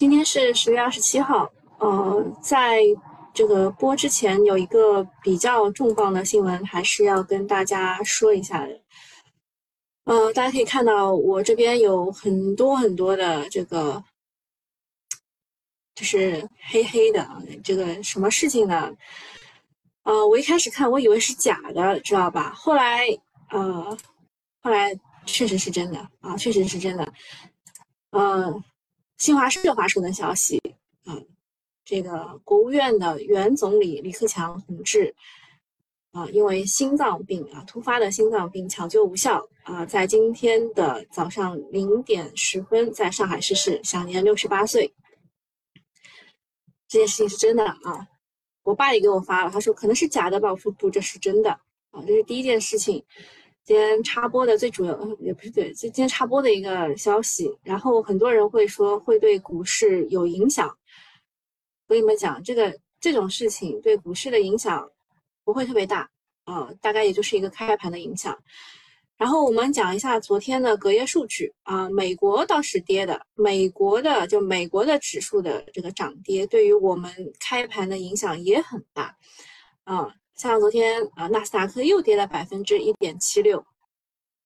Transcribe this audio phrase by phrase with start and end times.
[0.00, 2.80] 今天是十月二十七号，呃，在
[3.34, 8.80] 这个播之前有一个比较重磅的新闻，还是要跟大家说一下的。
[10.04, 14.02] 呃，大家可以看到我这边有很多很多的这个，
[15.94, 17.28] 就是黑黑的，
[17.62, 18.90] 这个什么事情呢？
[20.04, 22.54] 呃，我一开始看我以为是假的，知道吧？
[22.54, 23.06] 后来
[23.50, 23.98] 呃，
[24.62, 27.12] 后来确实是真的啊，确实是真的。
[28.12, 28.50] 呃，
[29.20, 30.58] 新华社发出的消息，
[31.04, 31.14] 啊，
[31.84, 35.14] 这个国务院的原总理李克强同志，
[36.12, 44.90] 啊，因为心脏病啊，突发的心脏病抢救无效啊，在今天的早上零点十分在上海逝世，享年六十八岁。
[46.88, 48.08] 这件事情是真的啊，
[48.62, 51.50] 我爸也给我发了，他说可能是假的吧，我说不，这是真的
[51.90, 53.04] 啊，这是第一件事情。
[53.70, 60.66] 今天插播的最主要，也不是对，今天插播的一个消息，然后很多人会说会对股市有影响。
[61.86, 64.90] 我跟你们讲，这个这种事情对股市的影响
[65.44, 66.10] 不会特别大，
[66.42, 68.36] 啊，大概也就是一个开盘的影响。
[69.16, 79.16] 然后我们讲一下昨天的隔夜数据啊，美国倒是跌的，美国的就美国的指数的这个涨跌对于我们开盘的影响也很大，
[79.84, 80.12] 啊。
[80.40, 83.62] 像昨天啊，纳斯达克又跌了百分之一点七六，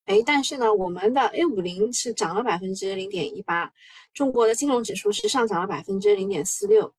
[0.07, 3.73] 哎，但是呢，我们的 A 五零是涨了百分之零点一八，
[4.13, 6.93] 中国的金融指数是上涨了百分之零点四六。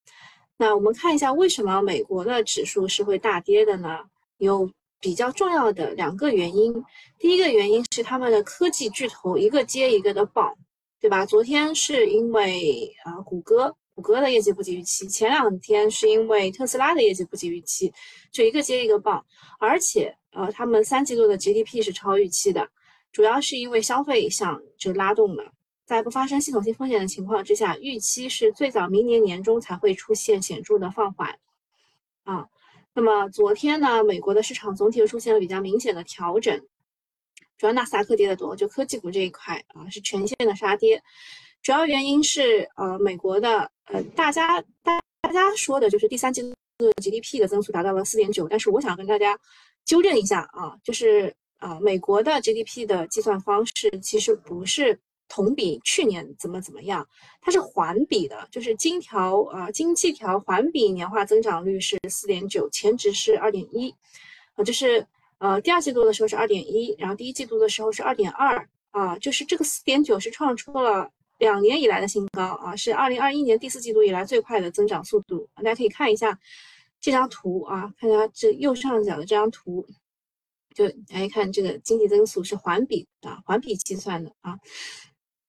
[0.55, 3.99] 那我们看一下，为什么美国的指数是会大跌的呢？
[4.37, 6.81] 有比较重要的两个原因。
[7.19, 10.55] 第一个原因是他们的科技巨头一个接一个的爆，
[11.01, 11.25] 对吧？
[11.25, 13.75] 昨天是因为啊，谷歌。
[13.95, 17.93] 谷歌的业绩不及预期，前两天是因为特斯拉的业绩不及预期，
[18.29, 19.25] 就一个接一个爆，
[19.57, 22.67] 而且呃，他们三季度的 GDP 是超预期的，
[23.13, 25.49] 主要是因为消费项就拉动了，
[25.85, 31.39] 在不发生系统性风险的情况之下，预期是最早明年年中才会出现显著的放缓，
[32.25, 32.49] 啊，
[32.93, 36.59] 那么昨天呢，美国的市场总体出现了比较明显的调整，
[37.57, 41.01] 主要纳斯达克跌的多，就科技股这一块啊是全线的杀跌。
[41.61, 46.41] 主要原因是，呃，美国的，呃，大家大大家说的就是第三季
[46.77, 49.39] 度 GDP 的增速达到了四点九，但是我想跟大家
[49.85, 57.07] 纠正一下啊，就是啊，美国的 GDP 的计算方式其实不是同比去年怎么怎么样，
[57.41, 63.93] 它是环比的，就是金条啊，经济条环比年化增长率是四点九，前值是二点一，
[64.55, 65.05] 啊，就是
[65.37, 71.11] 呃，第二季度的时候是二点一，然后第一季度的时候是二点二，啊，就是这个四点九是创出了。
[71.37, 75.47] 两年以来的新高啊，是二零二一年第四季度以来最快的增长速度。
[75.55, 76.39] 大家可以看一下
[77.01, 79.85] 这张图啊，看一下这右上角的这张图，
[80.73, 84.57] 就来看这个经济增速是环比啊，环比计算的啊。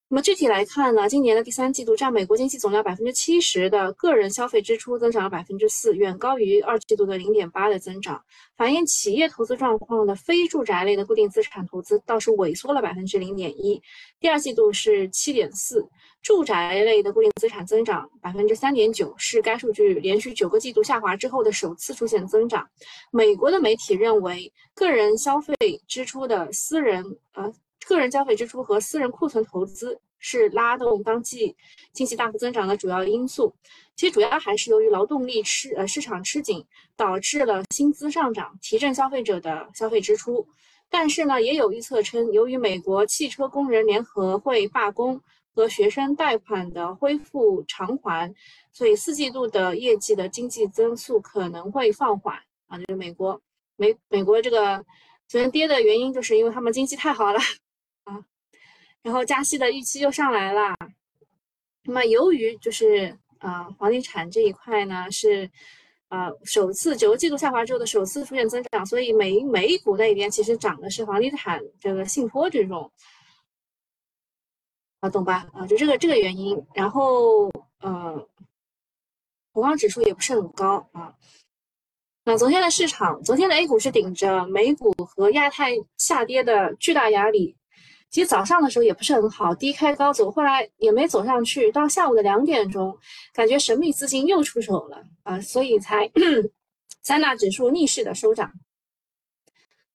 [0.09, 8.23] 那么具体来看呢，今年的第三季度占美国经济总量百分之七十的个人消费支出增长了百分之四，远高于二季度的零点八的增长。
[8.57, 13.83] 反映企业投资状况的非住宅类的固定资产投资倒是萎缩了百分之零点一，
[14.21, 15.85] 第二季度是七点四。
[16.23, 22.65] 住宅类的固定资产增长百分之三点九，是该数据连续九个季度下滑之后的首次出现增长。
[23.11, 25.55] 美国的媒体认为，个人消费
[25.89, 27.53] 支出的私人呃。
[27.95, 31.55] 个人消费支出和私人库存投资是拉动当季
[31.93, 33.55] 经济大幅增长的主要因素。
[33.95, 36.67] 其实主要还是由于劳动力吃呃市场吃紧，
[36.97, 40.47] 导致了薪资上涨，提振消费者的消费支出。
[40.91, 45.21] 但是呢，也有预测称，由于美国汽车工人联合会罢工
[45.55, 48.35] 和学生贷款的恢复偿还，
[48.73, 52.37] 所以四季度的业绩的经济增速可能会放缓
[52.69, 52.79] 啊。
[52.79, 53.41] 就是美国
[53.77, 54.85] 美美国这个
[55.27, 57.39] 昨天跌的原因，就是因为他们经济太好了。
[59.07, 60.75] 然后加息的预期又上来了。
[61.85, 65.49] 那么由于就是啊，房地产这一块呢是
[66.09, 72.91] 啊首次九个季度下滑之后的首次出现增长，所以美美股那边其实涨的是房地产这个信托这种
[74.99, 75.47] 啊，懂吧？
[75.53, 76.61] 啊，就这个这个原因。
[76.75, 77.49] 然后
[77.79, 78.29] 呃，
[79.53, 81.15] 恐慌指数也不是很高啊。
[82.25, 87.55] 那昨天的市场，昨天的 A 股是顶着美股和亚太下跌的巨大压力。
[88.09, 91.71] 其实早上的时候也不是很好，低开高走，后来也没走上去。
[91.73, 92.97] 到下午的两点钟，
[93.35, 96.11] 感觉神秘资金又出手了啊，所以才
[97.03, 98.51] 三大指数逆势的收涨。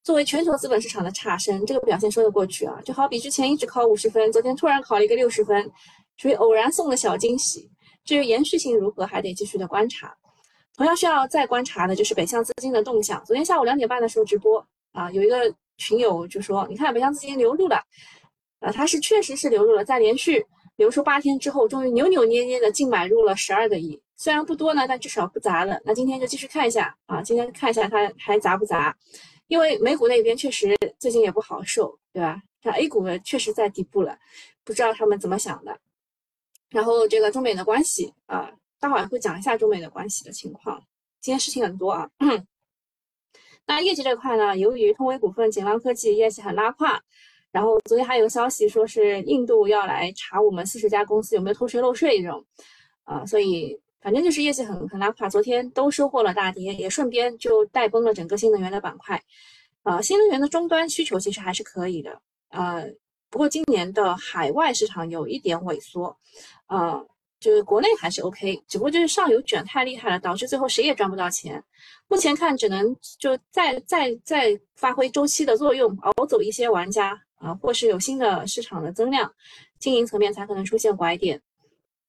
[0.03, 2.79] 作为全球资本市场的差生，这个表现说得过去啊。
[2.83, 5.71] 就好比之前一直考五十分，昨天突然考了一个六十分，
[6.17, 7.71] 属于偶然送的小惊喜。
[8.03, 10.13] 至于延续性如何，还得继续的观察。
[10.75, 13.23] 同样需要再观察的就是北向资金的动向。
[13.25, 15.51] 昨天下午两点半的时候直播啊，有一个。
[15.81, 17.83] 群友就说：“你看北向资金流入了，
[18.59, 20.45] 呃，它是确实是流入了，在连续
[20.75, 25.81] 流出八天之后，终于扭扭捏捏的净买入了十二个亿，虽然不多呢，但至少不砸了。
[25.83, 28.95] 那今天就继续看一下啊，今天看一下它还砸不砸？
[29.47, 32.39] 因为美股那边确实最近也不好受，对吧？
[32.61, 34.15] 像 A 股，确实在底部了，
[34.63, 35.75] 不知道他们怎么想的。
[36.69, 40.79] 然后这个中美的关系啊，待会儿会讲一下中美的关系的情况。
[41.19, 42.07] 今天事情很多啊。
[43.65, 47.01] 那业绩这块呢，由于通威股份、锦浪科技业绩很拉胯。
[47.51, 52.45] 然后昨天还有个消息说是印度要来查我们四十家公司有没有偷税漏税这种，
[53.03, 59.21] 啊，所以反正就是业绩很很拉胯，昨天都收获了大跌，也顺便就带崩了整个新能源的板块，
[59.83, 62.21] 啊，新能源的终端需求其实还是可以的，
[62.51, 62.89] 呃，
[63.29, 66.17] 不过今年的海外市场有一点萎缩，
[66.67, 67.03] 啊。
[67.41, 71.63] 就是国内还是 OK，只不过就是上游卷太厉害了，导致最后谁也赚不到钱。
[72.11, 79.33] 目前看只能就再再再发挥周期的作用，熬走一些玩家啊，或是有新的市场的增量，
[79.79, 81.41] 经营层面才可能出现拐点。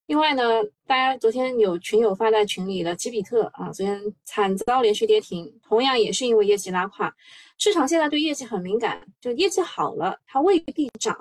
[0.07, 0.43] 另外呢，
[0.89, 7.15] 大家昨天有群友发在群里的吉比特啊，昨天惨遭连续跌停，同样也是因为业绩拉胯。
[7.57, 11.17] 市场现在对业绩很敏感，就业绩好了它未必涨，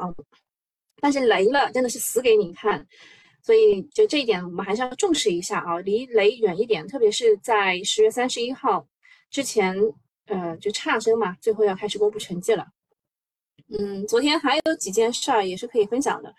[1.00, 2.84] 但是雷了真的是死给你看。
[3.44, 6.88] 所以，就这一点，我们还是要重视一下啊，离雷远一点。
[6.88, 8.86] 特别是在十月三十一号
[9.30, 9.76] 之前，
[10.28, 12.66] 呃，就差生嘛，最后要开始公布成绩了。
[13.78, 16.34] 嗯，昨天还有几件事儿也是可以分享的，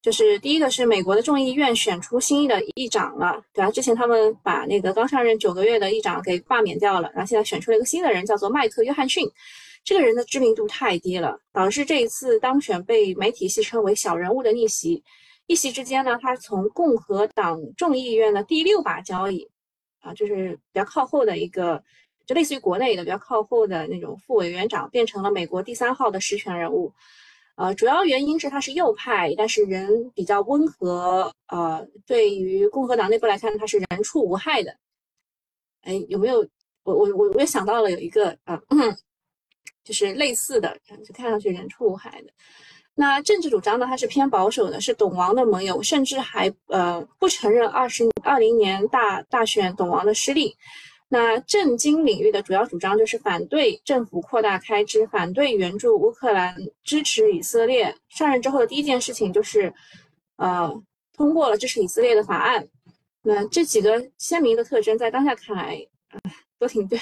[0.00, 3.70] 就是第一个是美国的众议院选出新的议长了，对吧？
[3.70, 9.28] 之前他们把那个刚上任九个月的议长给罢免掉了，然后现在选出了一个新的人，叫做麦克约翰逊。
[9.84, 15.02] 这个人的知名度太低了，导致这一次当选被媒体戏称为“小人物”的逆袭。
[15.48, 19.50] 一席之间呢，他从共和党众议院的第六把交椅，
[20.00, 21.82] 啊，就是比较靠后的一个，
[22.26, 26.92] 就类似于国内的比较靠后的那种副委员长，变成了美国第三号的实权人物。
[27.56, 31.34] 呃，主要原因是他是右派，但是人比较温和。
[31.48, 34.76] 呃，对于共和党内部来看，他是人畜无害的。
[35.80, 36.46] 哎，有没有？
[36.84, 38.60] 我我我我也想到了有一个啊，
[39.82, 42.32] 就是类似的，就看上去人畜无害的。
[43.00, 43.86] 那政治主张呢？
[43.86, 50.52] 他是偏保守的，是董王的盟友，甚至还呃不承认二十二零年大大选董王的失利。
[51.08, 57.94] 那政经领域的主要主张就是反对政府扩大开支，反对援助乌克兰，支持以色列。
[58.08, 59.72] 上任之后的第一件事情就是，
[60.36, 60.68] 呃，
[61.16, 62.66] 通过了支持以色列的法案。
[63.22, 65.80] 那这几个鲜明的特征，在当下看来，
[66.58, 66.98] 都挺对。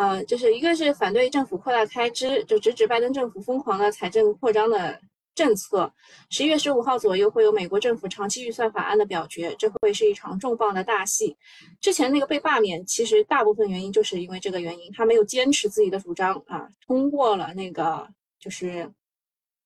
[0.00, 4.98] 呃，就是一个是反对政府扩大开支，就直指拜登政府疯狂的财政扩张的
[5.34, 5.92] 政策。
[6.30, 11.36] 十一月十五号左右会有美国政府长期预算法案的表决，这会是一场重磅的大戏。
[11.82, 18.08] 之前那个被罢免，其实大部分原因就是因为这个原因，他没有坚持自己的主张啊，通过了那个
[18.38, 18.90] 就是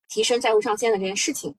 [0.08, 1.54] 提升债务上限的这件事情。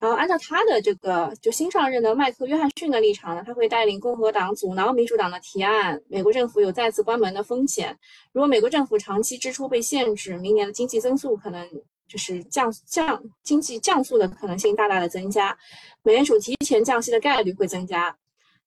[0.00, 6.00] 然后按照他的这个就新上任的麦克约翰逊的立场呢，他会带领共和党阻挠民主党的提案。
[6.08, 7.98] 美国政府有再次关门的风险。
[8.32, 11.68] 如果美国政府长期支出被限制，明年的经济增速可能
[12.06, 15.58] 就是降降经济降速的可能性大大的增加，
[16.04, 18.16] 美联储提前降息的概率会增加。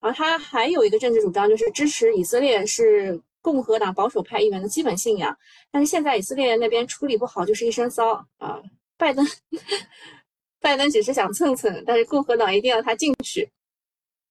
[0.01, 5.37] 然后他还有一个政治主张，就是支持以色列是共和党保守派议员的基本信仰。
[5.71, 8.61] 但是现在以色列那边处理不好，就是一身骚啊，
[8.97, 9.25] 拜登。
[10.61, 13.49] 拜登只是想蹭蹭，但是共和党一定要他进去。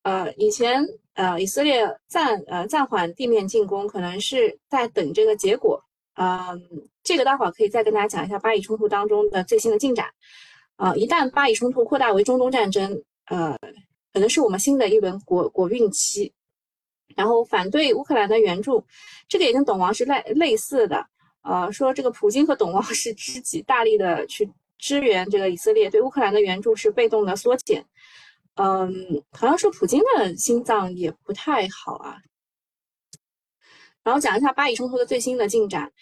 [0.04, 0.82] 呃，以前
[1.14, 5.82] 呃，以色列暂呃暂缓地面进攻，可能是在等这个结果。
[6.14, 10.06] 嗯，这个待会儿可以再跟大家讲一下巴以冲突当中的最新的进展。
[10.76, 13.54] 啊，一旦巴以冲突扩大为中东战争，呃，
[14.12, 16.32] 可能是我们新的一轮国国运期。
[17.16, 18.82] 然后反对乌克兰的援助，
[19.28, 21.04] 这个也跟董王是类类似的。
[21.42, 24.48] 呃，说这个普京和董王是知己，大力的去。
[24.80, 27.84] 支援这个以色列对乌克兰的援助是被动的缩减，
[28.54, 32.16] 嗯，好像说普京的心脏也不太好啊。
[34.02, 35.92] 然后讲一下巴以冲突的最新的进展，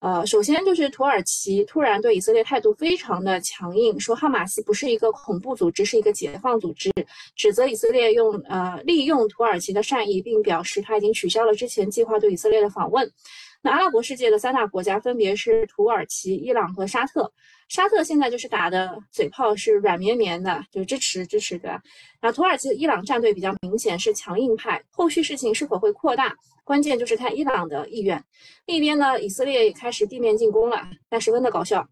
[0.00, 6.90] 呃，首先就是土耳其突然对以色列态度非常的强硬，说哈马斯不是一个恐怖组织，是一个解放组织，
[7.36, 13.12] 指责以色列用呃利用土耳其的善意，并表示他已经取消了之前计划对以色列的访问。
[13.60, 17.30] 那阿拉伯世界的三大国家分别是土耳其、伊朗和沙特。
[17.72, 21.82] 沙特现在就是打的嘴炮是软绵绵的，就支持支持，对吧？
[22.20, 28.22] 然后土耳其、伊朗战队比较明显是强硬派，后续事情是否会扩大，关键就是看伊朗的意愿。
[28.66, 31.88] 另一边呢，以色列也开始地面进攻了，但十分的搞笑。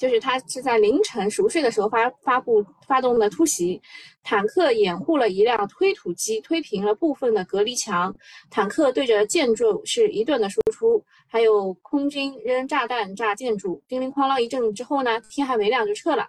[0.00, 3.78] 就是他是在凌晨熟睡的时候发发布发动的突袭，
[4.22, 8.16] 坦克掩护了一辆推土机，推平了部分的隔离墙。
[8.48, 16.26] 坦克对着建筑是一顿的输出，还有空军扔炸弹炸建筑，叮铃哐啷一阵之后呢，天还没亮就撤了。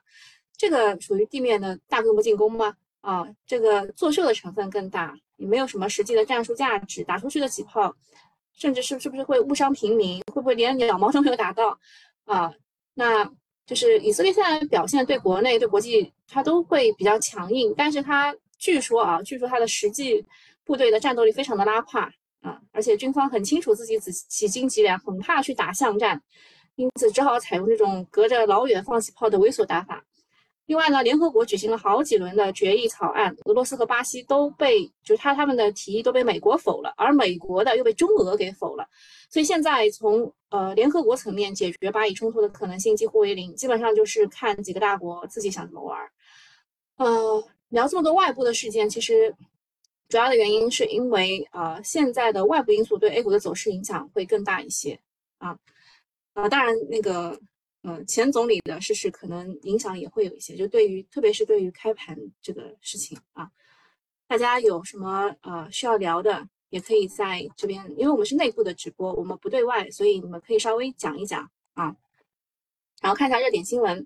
[0.57, 2.75] 这个属于地面的大规模进攻吗？
[2.99, 7.95] 啊，这个作秀的成分更大，也没有什么实际的战术价值，打出去的几炮，
[8.51, 10.21] 甚至是是不是会误伤平民？
[10.33, 11.79] 会不会连鸟毛都没有打到？
[12.25, 12.53] 啊，
[12.93, 13.31] 那
[13.71, 20.21] 就是以色列现在表现对国内对国际它都会比较强硬，但是它据说啊，据说它的实际
[20.65, 22.01] 部队的战斗力非常的拉胯
[22.41, 26.21] 啊，而且军方很清楚自己几几斤几两，很怕去打巷战，
[26.75, 30.03] 因此只好采用这种隔着老远放起炮的猥琐打法。
[30.71, 38.87] 另外呢，联合国举行了好几轮的决议草案，俄罗斯和巴西都被，就是他他们的提议都被美国否了，而美国的又被中俄给否了，
[39.29, 45.99] 所以现在从呃联合国层面解决巴以冲突的可能性几乎为零，基本上就是看几个大国自己想怎么玩。
[46.95, 49.35] 呃，聊这么多外部的事件，其实
[50.07, 54.97] 主要的原因是因为啊，现在的外部因素对 A 股的走势影响会更大一些
[55.37, 55.49] 啊，
[56.31, 57.37] 啊，当然那个。
[57.83, 63.49] 嗯，前总理的逝世可能影响也会有一些，就对于特别是对于开盘这个事情啊，
[64.27, 71.95] 大家有什么呃需要聊的，也可以在这边，因为我们是内部的直播，我们不对外，所以你们可以稍微讲一讲啊。
[73.01, 74.05] 然后看一下热点新闻，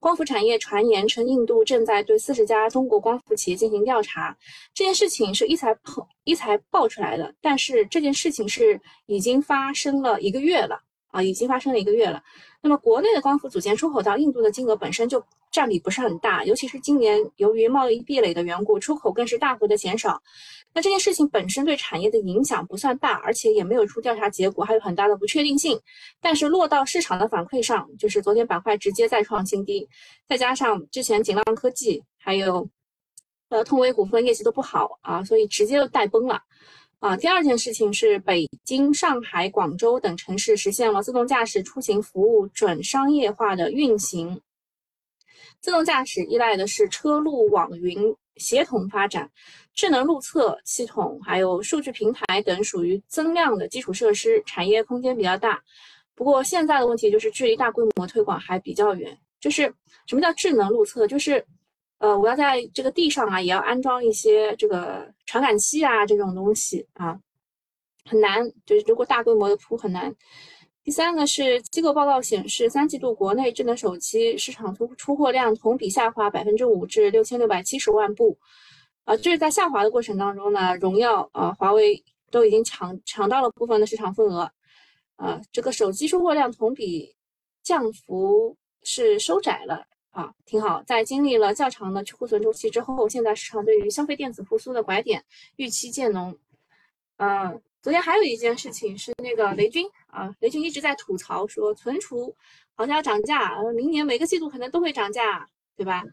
[0.00, 4.34] 光伏产业传言称印度正在对四十家中国光伏企业进行调查，
[4.72, 12.20] 这件事情是一财爆一财爆出来的，但是这件事情是已经发生了一个月了啊，已经发生了一个月了。
[12.60, 20.20] 那么，国内的光伏组件出口到印度的金额本身就占比不是很大，尤其是今年由于贸易壁垒的缘故，出口更是大幅的减少。
[20.72, 25.78] 那这件事情本身对产业的影响不算大，而且也没有出调查结果，还有很大的不确定性。
[26.20, 29.86] 但是落到市场的反馈上，就是昨天板块直接再创新低，
[30.26, 32.66] 再加上之前锦浪科技还有
[33.50, 36.40] 呃通威股份业绩都不好啊，所以直接就带崩了。
[37.02, 44.40] 啊，第二件事情是北京、上海、广州等城市实现了自动驾驶出行服务准商业化的运行。
[45.60, 49.28] 自动驾驶依赖的是车路网云协同发展，
[49.74, 55.60] 智能路测系统还有数据平台等属于增量的基础设施，产业空间比较大。
[56.14, 59.18] 不过现在的问题就是距离大规模推广还比较远。
[59.40, 59.62] 就是
[60.06, 61.04] 什么叫智能路测？
[61.08, 61.44] 就是。
[62.02, 67.16] 呃，我要在这个地上啊，也要安装一些这个传感器啊，这种东西啊，
[68.04, 68.44] 很难。
[68.66, 70.12] 就是如果大规模的铺很难。
[70.82, 78.36] 第三个是机构报告显示，三季度国内智能手机市场出出货量同比下滑百分之五，至六千六百七十万部。
[79.04, 84.50] 啊，就是在下滑的过程当中呢，荣耀啊、华为都已经抢抢到了部分的市场份额。
[85.14, 87.14] 啊，这个手机出货量同比
[87.62, 89.86] 降幅是收窄了。
[90.12, 90.82] 啊，挺好。
[90.84, 95.24] 在经历了较长的去库存周期之后，现在市场对于消费电子复苏的拐点
[95.56, 96.38] 预期渐浓。
[97.16, 102.36] 嗯，昨天还有一件事情是那个雷军啊，雷军一直在吐槽说存储
[102.74, 106.04] 好像要涨价，明年每个季度可能都会涨价，对吧？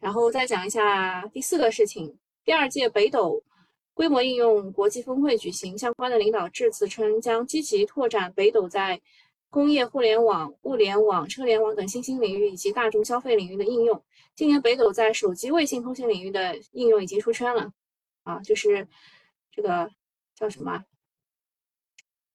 [0.00, 3.40] 然后再讲一下第四个事情，第二届北斗
[3.94, 9.00] 规模应用国际峰会举行，相关的领导致辞称将积极拓展北斗在。
[9.50, 17.72] 工业互联网、物联网、车联网等新兴领域以及大众消费领域的应用，今年北斗在手机卫星通信领域的应用已经出圈了，
[18.24, 18.86] 啊，就是
[19.50, 19.90] 这个
[20.34, 20.84] 叫什么？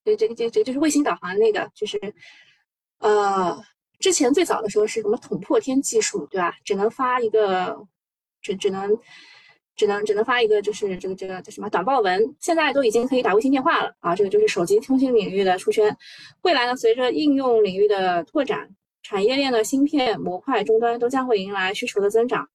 [0.03, 1.99] 对，这个这这就是卫星导航那个，就是
[2.97, 3.63] 呃，
[3.99, 6.55] 之前最早的时候是什么捅破天技术，对吧？
[6.65, 7.87] 只能发一个，
[8.41, 8.97] 只只能。
[9.75, 14.15] 只能只能发一个，就是这个这个叫什么短报文，现在都已经可以打微信电话了啊！
[14.15, 15.95] 这个就是手机通信领域的出圈。
[16.43, 18.69] 未来呢，随着应用领域的拓展，
[19.01, 22.47] 产业链的芯片、模块、终端都将会迎来需求的增长。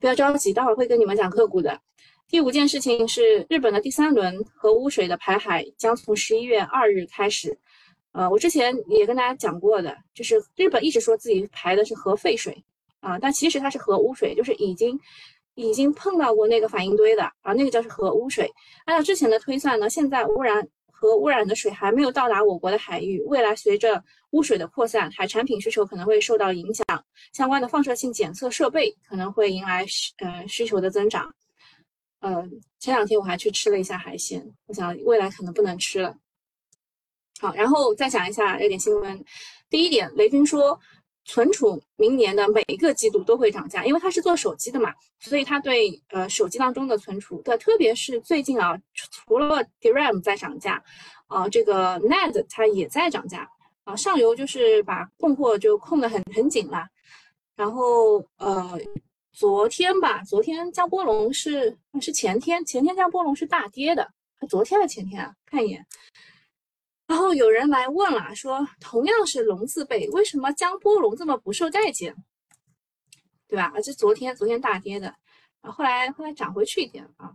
[0.00, 1.80] 不要着急，待会儿会跟你们讲个股的。
[2.28, 7.56] 第五件事情是，日本的第三轮核污水的排海将从十一月二日开始。
[8.12, 12.64] 呃，我之前也跟大家讲过的，就是日本一直说自己排的是核废水
[13.00, 14.98] 啊，但其实它是核污水，就是已经。
[15.54, 18.50] 已经碰到过那个反应堆的啊，那个叫是核污水。
[18.86, 23.20] 按照之前的推算呢，现在污染核污染的水还没有到达我国的海域。
[23.26, 26.84] 未来随着污水的扩散，海产品需求可能会受到影响，
[27.32, 31.32] 相关的放射性检测设备可能会迎来需呃需求的增长。
[32.20, 36.16] 嗯，前两天我还去吃了一下海鲜，我想未来可能不能吃了。
[37.40, 39.24] 好，然后再讲一下热点新闻。
[39.68, 40.78] 第一点，雷军说。
[41.24, 50.82] 存储明年的每一个季度都会涨价，因为它是做手机的嘛，所以它对呃手机当中的存储，对，特别是最近啊，除了 DRAM 在涨价，
[51.26, 53.48] 啊，这个 NAND 它也在涨价
[53.84, 56.86] 啊，上游就是把供货就控得很很紧了。
[57.56, 58.78] 然后呃，
[59.32, 64.06] 昨天吧，昨天江波龙是是前天，前天江波龙是大跌的，
[64.48, 65.86] 昨天的前天啊，看一眼。
[67.14, 72.12] 然后有人来问了，说同样是龙字辈，为什么江波龙这么不受待见？
[73.46, 73.70] 对吧？
[73.72, 75.14] 而且昨天昨天大跌的，
[75.60, 77.32] 啊，后来后来涨回去一点啊。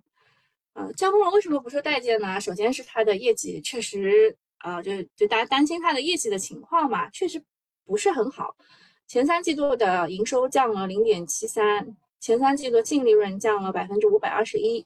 [0.73, 2.41] 呃，江波龙为什么不受待见呢？
[2.41, 7.41] 首先是它的业绩确实，啊，就就大家担心它的业绩的情况嘛，确实
[7.85, 8.53] 不是很好。
[9.07, 14.85] 前三季度的营收降了零点七三，前三季度净利润降了百分之五百二十一，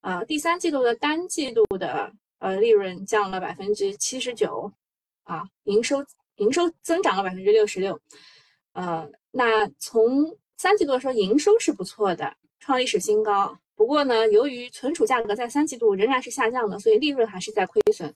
[0.00, 4.72] 啊，第三季度的单季度的呃利润降了百分之七十九，
[5.22, 6.04] 啊，营收
[6.36, 8.00] 营收增长了百分之六十六，
[8.72, 13.56] 呃，那从三季度的时候营收是不错的，创历史新高。
[13.76, 18.14] 不过呢，由于存储价格在三季度仍然是下降的，所以利润还是在亏损。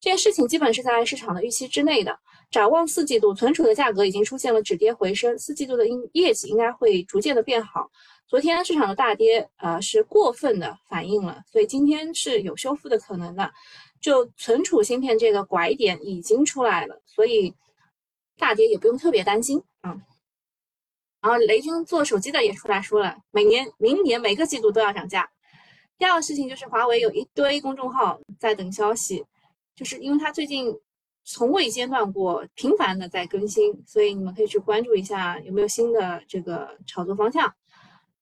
[0.00, 2.18] 这件事情基本是在市场的预期之内的。
[2.50, 7.90] 展望四季度，存储的价格已经出现了止跌回升，四季度的应业绩应该会逐渐的变好。
[8.32, 13.52] 昨天市场的大跌，呃，是过分的反应了，所以今天是有修复的可能的。
[14.00, 17.54] 就存储芯片这个拐点已经出来了，所以
[18.38, 20.00] 大跌也不用特别担心啊。
[21.20, 25.30] 然后雷军做手机的也出来说了，每年、明年每个季度都要涨价。
[25.98, 29.22] 第二个事情就是华为有一堆公众号在等消息，
[29.76, 30.74] 就是因为它最近
[31.22, 37.54] 从未间断过，频繁的在更新，所以你们可以去关注一下有没有新的这个炒作方向。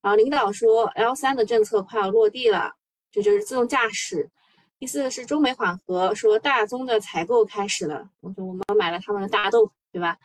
[0.02, 2.74] 然后领导说 L 三的政策快要落地了，
[3.10, 4.30] 这就是自动驾驶。
[4.78, 10.18] 第四个是中美缓和，说大宗的采购开始了，我说我们买了他们的大豆，对吧？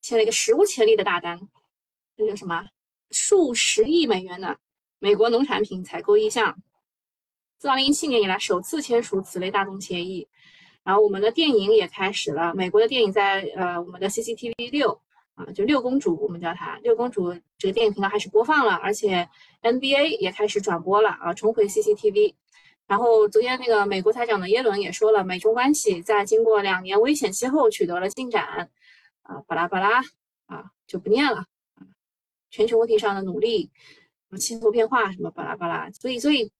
[0.00, 1.40] 签了一个史无前例的大单。
[2.16, 2.64] 这叫什么？
[3.10, 4.58] 数十亿美元的
[4.98, 6.56] 美国农产品采购意向，
[7.58, 10.28] 自二零一七年以来首次签署此类大宗协议。
[10.84, 15.00] 然后我们的电影也开始了，美国的电影在呃我们的 CCTV 六
[15.38, 19.28] 啊，就六公主，我们叫它六公主这个电影频道开始播放了，而且
[19.62, 22.34] NBA 也开始转播了啊，重回 CCTV。
[22.88, 28.68] 然后昨天那个美国财长的耶伦也说了，美中关系在经过两年危险期后取得了进展
[29.22, 30.00] 啊，巴拉巴拉
[30.46, 31.44] 啊，就不念了。
[32.50, 33.70] 全球问题上的努力，
[34.38, 36.50] 气候变化，什么巴拉巴拉，所以所以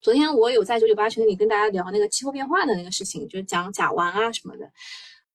[0.00, 4.70] 昨天我有在九九八群里跟大家聊那个气候变化的那个事情，就讲甲烷啊什么的，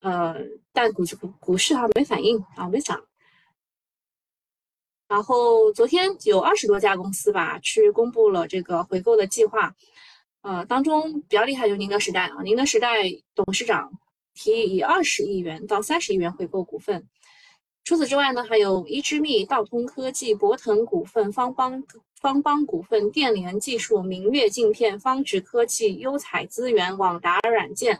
[0.01, 0.35] 呃，
[0.73, 3.03] 但股市股股市哈没反应啊，没涨。
[5.07, 9.75] 然后昨天有二十多家公司吧，去公布了这个回购的计划，
[10.41, 13.03] 呃，当中比较厉害就宁德时代啊，宁德时代
[13.35, 13.91] 董事长
[14.33, 17.07] 提议以二十亿元到三十亿元回购股份。
[17.83, 21.83] 除此之外呢，还有一之密、道通科技、博腾股份、方邦
[22.15, 27.99] 方邦股份、电联技术、明月镜片、方直科技、优彩资源、网达软件、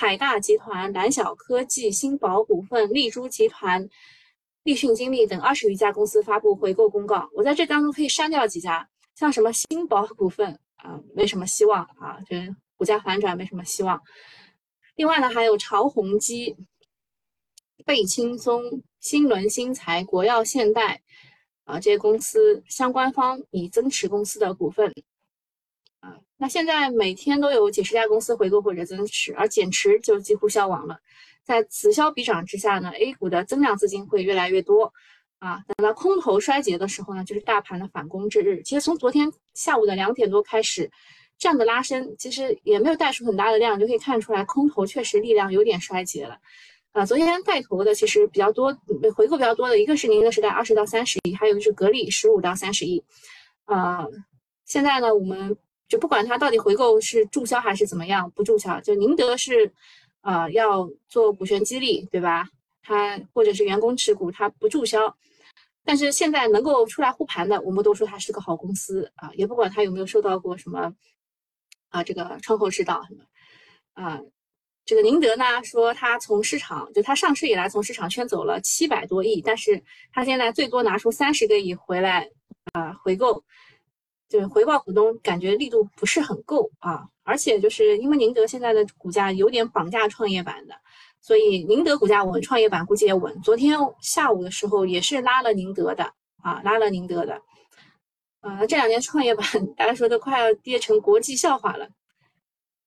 [0.00, 3.88] 海大集团、蓝晓科技、新宝股份、丽珠集团、
[4.62, 7.28] 立讯精密等二十余家公司发布回购公告。
[7.34, 12.36] 我在这当中可以删掉几家，像什么新宝股份啊，没什么希望啊，这
[12.76, 14.00] 股价反转没什么希望。
[14.94, 16.56] 另外呢，还有潮宏基。
[17.84, 18.62] 贝青松、
[19.00, 21.02] 新伦新材、国药现代
[21.64, 24.94] 啊，这些公司相关方已增持公司的股份。
[26.38, 30.98] 那现在每天都有几十家公司回购或者增持，而减持就几乎消亡了。
[31.44, 34.92] 在此消彼长之下呢，A 股的增量资金会越来越多
[35.40, 35.60] 啊。
[35.66, 38.62] 等到空头衰竭的时候呢，就是大盘的反攻之日。
[38.62, 40.90] 其实从昨天下午的两点多开始，
[41.38, 46.38] 这样的拉升其实也没有带出很大的量，就可以看出来空头确实力量有点衰竭了。
[46.92, 48.72] 啊，昨天带头的其实比较多，
[49.16, 53.02] 回购比较多的一个是宁德时代二十到三十亿，还有就是格力十五到三十亿。
[53.64, 54.06] 啊，
[54.66, 55.56] 现在呢，我们
[55.88, 59.72] 就不管它到底回购是注销还是怎么样，不注销，就宁德是
[60.20, 62.46] 啊要做股权激励，对吧？
[62.82, 65.16] 它或者是员工持股，它不注销。
[65.84, 70.92] 但是现在能够出来护盘的，我们都说它是个好公司啊，也不管它有没有受到过什么
[71.88, 73.24] 啊这个窗口指导什么
[73.94, 74.20] 啊。
[74.84, 82.26] 这个宁德呢说，他从市场就他上市以来，从市场圈走了七百多亿，但是他现在最多拿出三十个亿回来
[82.72, 83.44] 啊回购，
[84.28, 87.08] 就是回报股东，感觉力度不是很够啊。
[87.24, 90.74] 而且就是因为宁德现在的股价有点绑架创业板的，
[91.20, 93.40] 所以宁德股价稳，创业板估计也稳。
[93.42, 96.12] 昨天下午的时候也是拉了宁德的
[96.42, 97.42] 啊，拉了宁德的。
[98.40, 99.44] 啊，这两年创业板
[99.76, 101.88] 大家说都快要跌成国际笑话了。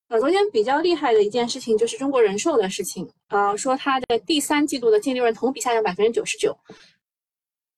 [0.08, 6.58] 呃，昨天比较厉害的一件事情就是中国人寿的事情，呃，说它的第三季度的净利润同比下降百分之九十九，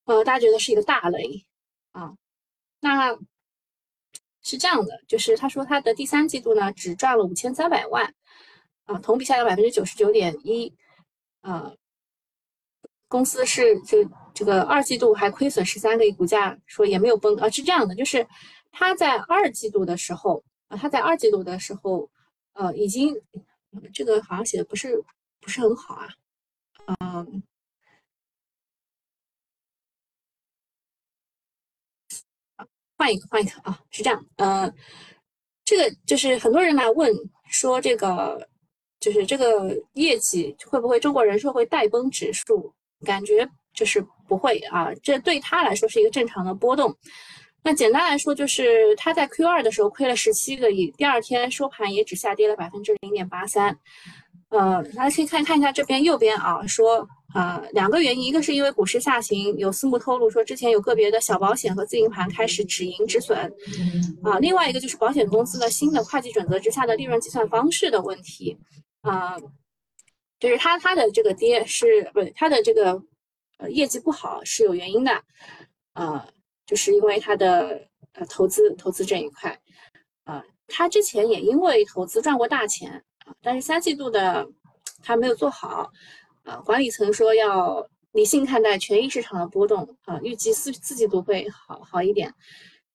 [0.04, 1.44] 呃，大家觉得是一个大雷
[1.92, 2.14] 啊？
[2.80, 3.18] 那
[4.44, 8.14] 是这样的，就是他说他的第三季度呢只赚了五千三百万，
[8.84, 10.72] 啊，同比下降百分之九十九点一，
[11.40, 11.76] 呃，
[13.08, 18.24] 公司是这这个二季度还亏损十三个亿，股价说也没有崩啊，是这样的，就是
[18.70, 22.08] 他在二季度的时候啊，他在二季度的时候。
[22.56, 23.12] 呃，已经，
[23.92, 25.02] 这个好像写的不是
[25.40, 26.08] 不是很好啊，
[27.00, 27.42] 嗯，
[32.96, 34.72] 换一个，换一个啊，是这样，呃，
[35.64, 37.12] 这个就是很多人来问
[37.50, 38.48] 说这个
[39.00, 42.72] 就是这个业绩会不会中国人寿会带崩指数？
[43.04, 46.96] 感觉就是不会啊，这对他来说是一个正常的波动。
[47.62, 53.76] 那简单来说，就是他在 Q 二的时候亏了十七个亿，第二天收盘也只下跌了百分之零点八三。
[54.48, 63.38] 呃，大家可以看看一下这边右边啊，说呃两个原因，一个是因为股市下行，有私募透露说之前有个别的小保险和自营盘开始止盈止损
[64.22, 68.56] 啊，另外一个就是保险公司的新的会计准则之下的利润计算方式的问题
[69.02, 69.36] 啊，
[70.40, 73.02] 就是它它的这个跌是不它的这个
[73.58, 75.22] 呃业绩不好是有原因的
[75.92, 76.26] 啊。
[76.66, 79.60] 就是因为它的呃投资投资这一块，
[80.24, 84.48] 啊，他之前也因为投资赚过大钱啊，但是三季度的
[85.02, 85.92] 他没有做好，
[86.44, 92.32] 啊，管理层说要理性看待权益市场的波动啊，预计四四季度会好好一点。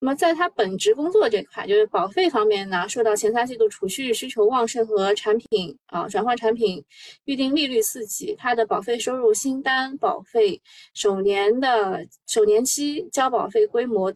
[0.01, 6.81] 那么在它本职工作这块，就是保费方面呢，受到前三季度储蓄需求旺盛和产品啊转换产品
[7.25, 10.61] 预定利率刺激，它的保费收入新单保费
[10.93, 14.13] 首年的首年期交保费规模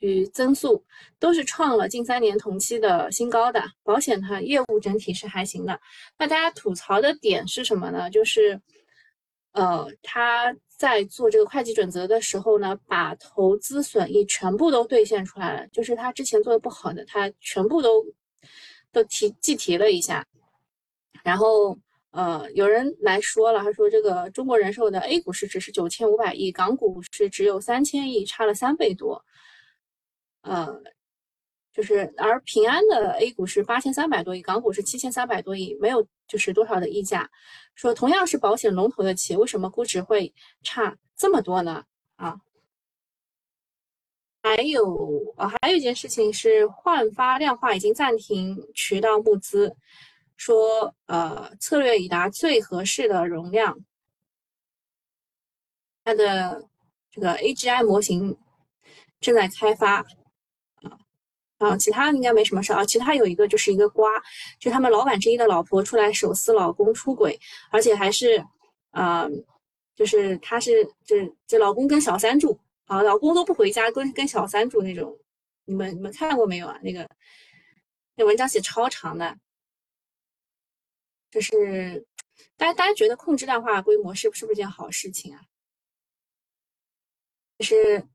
[0.00, 0.82] 与增速
[1.18, 3.52] 都是创了近三年同期的新高。
[3.52, 5.78] 的保险它业务整体是还行的。
[6.18, 8.08] 那大家吐槽的点是什么呢？
[8.08, 8.58] 就是
[9.56, 10.54] 呃他。
[10.78, 18.04] 在做这个会计准则的时候呢，把投资损益全部都兑现出来了，就是他之前做的不好的，他全部都
[18.92, 20.26] 都提计提了一下。
[21.24, 21.78] 然后
[22.10, 29.24] 呃，有人来说了，他说这个中国人寿的 A 股市值是九千五百亿，港股是只有三千亿，差了三倍多。
[30.42, 30.82] 呃。
[31.76, 37.30] 就是，而平安的 A 股是八千三百多亿，港股是七千三百多亿，没有就是多少的溢价。
[37.74, 41.84] 说同样是保险龙头的企业，为什么估值会差这么多呢？
[42.16, 42.40] 啊，
[44.42, 49.76] 还有啊，还有一件事情是焕发量化已经暂停渠道募资，
[50.38, 53.78] 说呃策略已达最合适的容量，
[56.04, 56.66] 它的
[57.10, 58.34] 这个 AGI 模型
[59.20, 60.06] 正在开发。
[61.58, 62.84] 啊，其他应该没什么事啊。
[62.84, 64.10] 其他有一个就是一个瓜，
[64.58, 67.38] 就他们老板之一的老婆出来手撕老公出轨，
[67.70, 68.44] 而且还是，
[68.90, 69.26] 呃，
[69.94, 75.18] 就是他是这这老公跟小三住啊，老公都不回家，跟跟小三住那种。
[75.64, 76.78] 你们你们看过没有啊？
[76.82, 77.08] 那个
[78.16, 79.38] 那文章写超长的，
[81.30, 82.06] 就是
[82.58, 85.40] 大家大家觉得控制量化规模是不是不是件好事情啊？
[87.58, 88.06] 就是。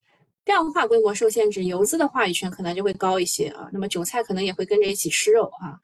[0.45, 3.69] 量化规模受限制，游资的话语权可能就会高一些啊。
[3.71, 5.79] 那么韭菜可能也会跟着一起吃肉啊。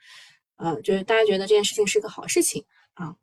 [0.57, 2.65] 呃，就是大家觉得这件事情是个好事情
[2.95, 3.15] 啊。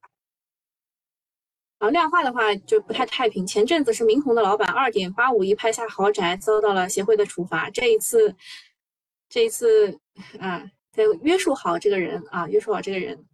[1.79, 3.45] 啊，量化的话就不太太平。
[3.45, 7.69] 前阵子是明宏的老板二点八五亿拍下豪宅，遭到了协会的处罚。
[7.71, 8.33] 这一次，
[9.29, 9.99] 这一次
[10.39, 13.27] 啊，得约束好这个人啊，约束好这个人。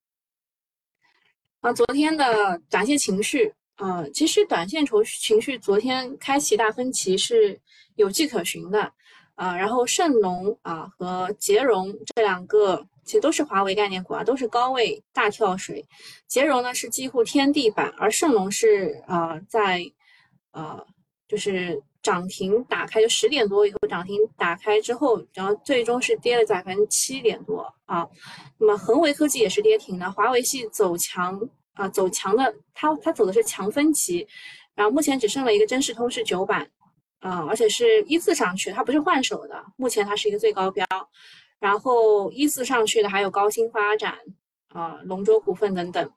[1.60, 3.52] 啊，昨天的短线情绪。
[3.81, 7.59] 呃，其实短线筹情绪昨天开启大分歧是
[7.97, 8.93] 有迹可循的，
[9.37, 15.83] 啊，然后盛龙啊和捷荣这两个其实都是华为概念股啊，都是高位大跳水，
[16.27, 19.90] 捷荣呢是几乎天地板，而盛龙是啊在
[20.53, 20.87] 呃
[21.27, 28.07] 就是涨停打开就十点多以后涨停打开之后，然后最终是跌了百分之七点多啊，
[28.59, 31.40] 那么恒维科技也是跌停的，华为系走强。
[31.74, 34.26] 啊，走强的，它它走的是强分歧，
[34.74, 36.70] 然后目前只剩了一个真实通是九板，
[37.20, 40.85] 啊，而且是一字上去，它不是换手的，目前它是一个最高标，
[41.59, 44.18] 然后一字上去的还有高新发展，
[44.68, 46.12] 啊，龙舟股份等等，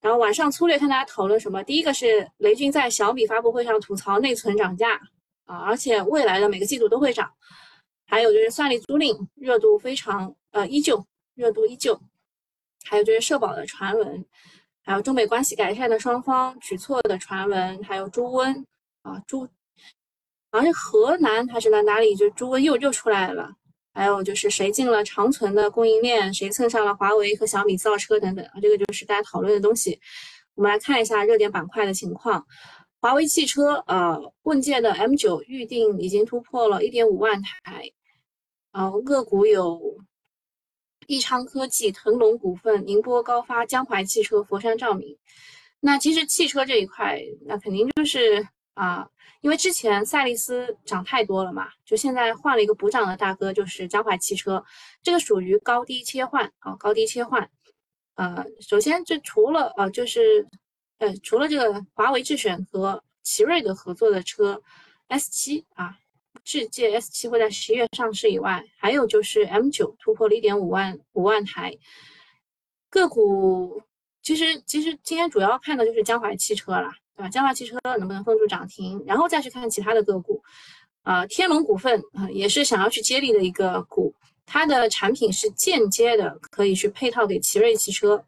[0.00, 5.00] 然后晚上粗略看大家讨论什么，第一个是雷军在小米发布会上吐槽内存涨价，
[5.46, 7.32] 啊，而且未来的每个季度都会涨，
[8.06, 12.00] 还有就是算力租赁热度非常呃依旧，热度依旧，
[12.84, 14.24] 还有就是社保的传闻。
[14.84, 18.64] 还有中美关系改善的双方举措的传闻，还有猪瘟
[19.02, 19.48] 啊，猪
[20.52, 23.50] 好像是河南还是哪哪里，就猪瘟又又出来了。
[23.94, 30.00] 还有就是谁进了长存的供应链，谁蹭上了华为和小米造车等等啊，这个就是大家讨论的东西。
[30.54, 32.44] 我们来看一下热点板块的情况。
[33.00, 37.90] 华为汽车啊，问界的 M9 预定已经突破了1.5万台
[38.72, 39.80] 啊，个股有。
[41.06, 45.16] 益昌科技、腾龙股份、宁波高发、江淮汽车、佛山照明。
[45.80, 49.08] 那其实汽车这一块，那肯定就是啊，
[49.42, 54.64] 因为之前赛力斯涨太多了嘛，就现在换了一个补涨的大哥，就是江淮汽车。
[55.02, 57.50] 这个属于高低切换啊，高低切换。
[58.14, 60.46] 呃，首先这除了呃，就是
[60.98, 64.62] 呃，除了这个华为智选和奇瑞的合作的车
[65.08, 65.98] S7 啊，
[66.44, 71.76] 智界 S 七会在十一月上市以外，还有就是 M 九突破了一点五万五万台
[72.90, 73.82] 个股。
[74.22, 77.28] 其实其实今天主要看的就是江淮汽车了，对吧？
[77.28, 80.42] 江淮汽车能不能封住涨停，然后再去看其他的个股。
[81.02, 84.14] 啊，天龙股份啊，也是想要去接力的一个股，
[84.46, 88.24] 它的产品是间接的可以去配套给奇瑞汽车。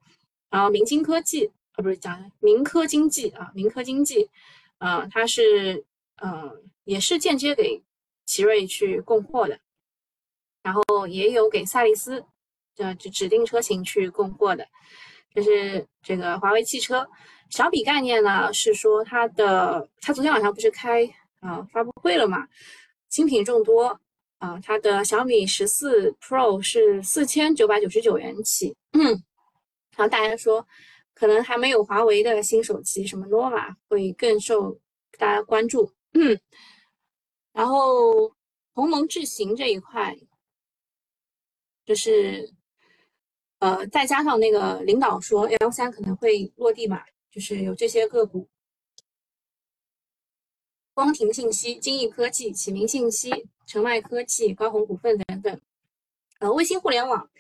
[0.51, 4.29] 然后明金科技啊，不是讲明科经济啊，明科经济，
[4.77, 5.83] 啊，它是
[6.19, 6.51] 呃
[6.85, 7.83] 也是间接给
[8.37, 9.59] 奇瑞去供货的，
[10.62, 12.22] 然后也有给赛力斯
[12.77, 14.68] 的指指定车型去供货的。
[15.35, 17.09] 这是这个华为汽车
[17.49, 21.03] 小米概念呢，是说它的它昨天晚上不是开
[21.40, 22.46] 啊发布会了嘛？
[23.09, 23.99] 新品众多
[24.37, 29.16] 啊，它的小米十四 Pro 是四千九百九十九元起，然
[29.96, 30.66] 后大家说
[31.14, 34.79] 可能还没有华为的新手机，什么 nova 会更受
[35.16, 35.90] 大家关注。
[36.12, 36.38] 嗯
[37.57, 38.29] 然后
[38.75, 40.14] 鸿蒙智行这一块，
[41.87, 42.53] 就是。
[43.59, 48.47] 呃，再加上那个领导说 L 三可能会落地嘛，就是有这些个股，
[50.92, 55.61] 光庭信息、金益科技、启明信息、澄迈科技、高鸿股份等等。
[56.38, 57.31] 呃，卫星互联网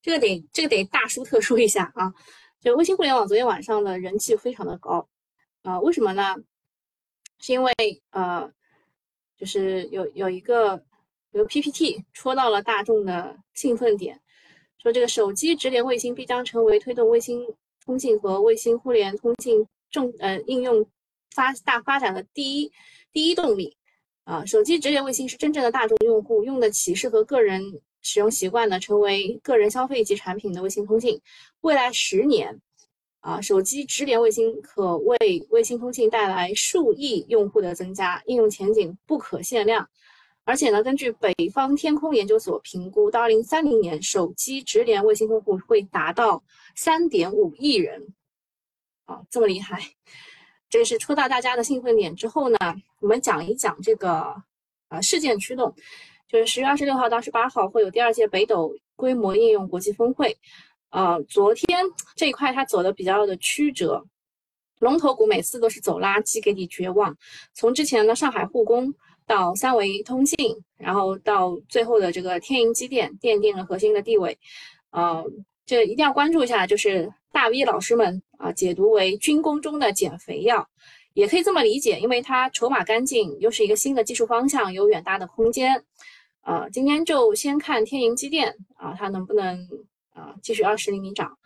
[0.00, 2.14] 这个得这个得大书特书一下啊，
[2.60, 5.08] 就卫星互联网昨天晚上的人气非常的高
[5.62, 6.36] 啊，为什么呢？
[7.40, 7.72] 是因为
[8.10, 8.48] 呃，
[9.36, 10.82] 就是有有一个
[11.32, 14.20] 有 PPT 戳到了大众的兴奋点。
[14.82, 17.46] 说这个手机直连卫星必将成为推动卫星
[17.84, 20.86] 通信和卫星互联通信重呃应用
[21.34, 22.70] 发大发展的第一
[23.12, 23.76] 第一动力
[24.24, 24.44] 啊！
[24.44, 27.62] 手机直连卫星是真正的大众用户用得起，适合个人
[28.02, 31.20] 使用习惯的，成为个人消费级产品的卫星通信。
[31.62, 32.60] 未来十年
[33.26, 39.88] 啊，手机直连卫星可为卫星通信带来数亿用户的增加，应用前景不可限量。
[40.44, 46.40] 而且呢，根据北方天空研究所评估，到二零三零年，手机直连卫星用户会达到
[46.76, 48.14] 三点五亿人，
[49.06, 49.80] 啊，这么厉害！
[50.70, 52.56] 这是戳到大家的兴奋点之后呢，
[53.00, 54.40] 我们讲一讲这个
[54.88, 55.74] 呃事件驱动，
[56.28, 60.38] 就是十月二十六号到十八号会有第二届北斗规模应用国际峰会，
[60.90, 64.04] 呃，昨天这一块它走的比较的曲折，
[64.78, 67.16] 龙头股每次都是走垃圾给你绝望，
[67.54, 68.94] 从之前的上海沪工。
[69.28, 70.36] 到三维通信，
[70.78, 74.38] 然后到最后的这个天银机电奠定了核心的地位，
[74.92, 75.24] 呃，
[75.66, 80.64] 这一定要关注一下，就是大 V 老师们啊解读为军工中的减肥药，
[81.14, 85.84] 也可以这么理解，因为它筹码干净，又是一个新的技术方向，有远大的空间，
[86.42, 89.58] 啊，今天就先看天银机电啊，它能不能
[90.16, 91.38] 啊继续二十厘米涨。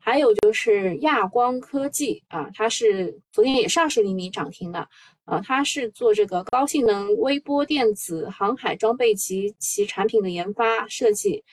[0.00, 4.88] 还有就是亚光科技啊，它是昨天也是二十厘米涨停的，
[5.26, 11.44] 呃，它是做这个高性能微波电子航海装备及其产品的研发设计，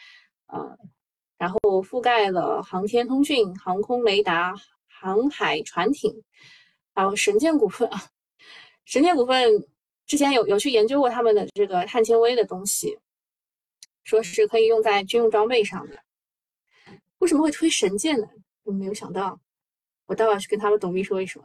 [0.47, 0.77] 呃，
[1.38, 4.55] 然后覆盖了航天通讯、航空雷达、
[4.88, 6.23] 航海船艇，
[6.93, 8.03] 还有神剑股份啊，
[8.85, 9.67] 神剑股份
[10.05, 12.97] 之前有有去研究过他们的这个碳纤维的东西，
[14.03, 16.04] 说是可以用在军用装备上的。
[17.25, 18.27] 为什么会推神剑呢？
[18.65, 19.39] 我没有想到，
[20.05, 21.43] 我待会儿去跟他们董秘说一说。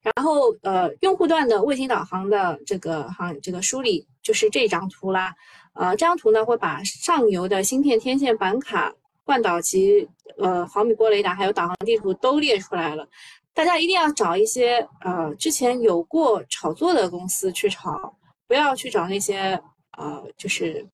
[0.00, 5.34] 然后，呃，用户端的卫星导航的这个行这个梳理就是这张图啦。
[5.72, 13.04] 呃，这张图呢会把上游的芯片、天线、板卡、惯导及呃毫米波雷达还有导航地图都列出来了。
[13.52, 19.60] 大家一定要找一些呃之前有过炒作的公司去炒，不要去找那些
[19.96, 20.86] 呃就是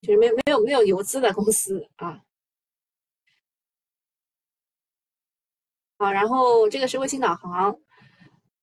[0.00, 2.20] 就是没没有没有游资的公司啊。
[6.00, 7.76] 好，然后这个是卫星导航，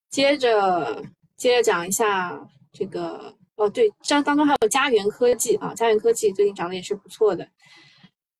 [0.10, 1.04] 接着
[1.38, 2.36] 接着讲一下
[2.74, 7.48] 这个哦，对，这当中还有家园科技啊，家园科技最近涨得也是不错的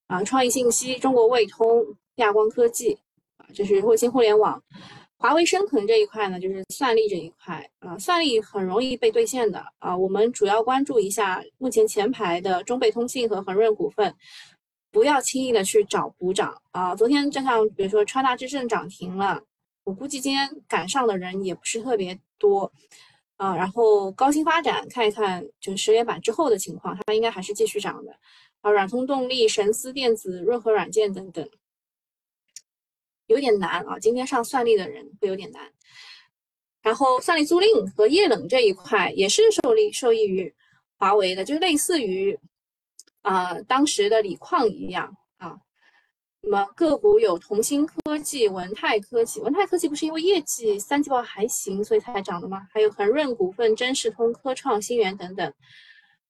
[0.08, 2.98] 啊，创意信息、中国卫通、亚光科技
[3.38, 4.60] 啊，这是卫星互联网，
[5.18, 14.12] 华为生腾这一块呢，就是算力这一块啊，算力很容易被兑现的啊，我们主要关注一下目前前排的中贝通信和恒润股份。
[14.90, 16.96] 不要轻易的去找补涨啊！
[16.96, 19.44] 昨天就像比如说川大智胜涨停了，
[19.84, 22.72] 我估计今天赶上的人也不是特别多
[23.36, 23.56] 啊。
[23.56, 28.18] 然后高新发展看一看，就是十连板之后的情况，它应该还是继续涨的
[28.62, 28.72] 啊。
[28.72, 31.48] 软通动力、神思电子、润和软件等等，
[33.28, 34.00] 有点难啊。
[34.00, 35.72] 今天上算力的人会有点难。
[36.82, 40.56] 然后算力租赁和液冷这一块也是受利受益于
[40.98, 42.40] 华为的，就类似于。
[43.28, 45.54] 啊，当时的锂矿一样啊，
[46.40, 49.42] 那么个股有同心科技、文泰科技。
[49.42, 52.66] 文泰科技不是因为业绩三季报还行，所以才涨的吗？
[52.72, 55.54] 还有恒润股份、真视通、科创、新源等等。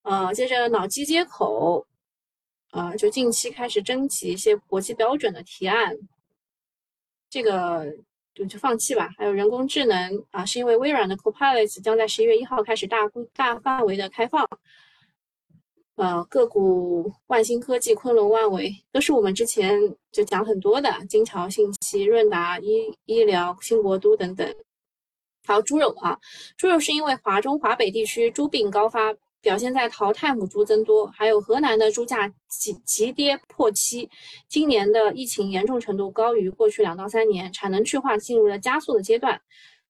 [0.01, 1.85] 呃，接着脑机接口，
[2.71, 5.95] 啊，就近期开始征集一些国际标准的提案，
[7.29, 7.85] 这个
[8.33, 9.07] 就就放弃吧。
[9.19, 14.49] 还有人工智能啊，是因为微软的 Copilot 将在十一月一号开始大规大范围的开放。
[15.97, 19.79] 呃，个股万兴科技、昆仑万维都是我们之前
[20.11, 24.47] 就讲很多的，金桥信息、润达医医疗、新国都等等。
[25.43, 26.15] 还有猪肉啊，
[26.55, 34.07] 猪肉是因为华中、华北地区猪病高发，表现在淘汰母猪增多，还有河南的猪价急急跌破七，
[34.47, 39.41] 今年的疫情严重程度高于过去两到三年，产能去化进入了加速的阶段。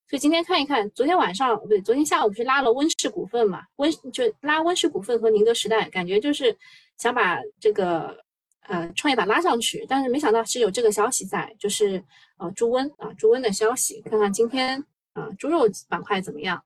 [0.08, 3.66] 所以今天看一看，昨天晚上不对，昨天下午不是拉了温氏股份嘛？
[3.76, 6.56] 温就拉温氏股份和宁德时代，感觉就是
[6.96, 8.24] 想把这个
[8.62, 12.02] 呃创业板拉上去，但是没想到是有这个消息在，就是
[12.38, 14.00] 呃猪瘟啊猪瘟的消息。
[14.00, 16.64] 看看今天啊猪肉板块怎么样？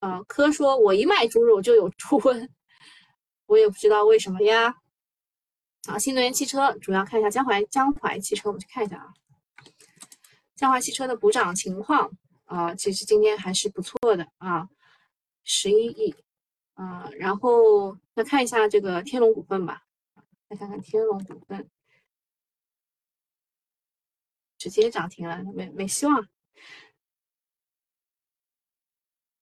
[0.00, 2.48] 啊科说，我一卖猪肉就有猪瘟，
[3.46, 4.74] 我也不知道为什么呀。
[5.88, 9.14] 啊新能源汽车主要看一下江淮江淮汽车，我们去看一下啊。
[10.60, 12.12] 江淮汽车的补涨情况
[12.44, 14.68] 啊，其实今天还是不错的啊，
[15.42, 16.14] 十一亿
[16.74, 19.84] 啊，然后再看一下这个天龙股份吧，
[20.50, 21.70] 再看看天龙股份，
[24.58, 26.28] 直接涨停了，没没希望。